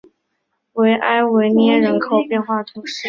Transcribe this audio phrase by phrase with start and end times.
[0.73, 2.95] 维埃维涅人口变化图示